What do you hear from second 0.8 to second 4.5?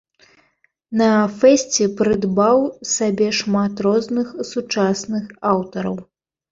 На фэсце прыдбаў сабе шмат розных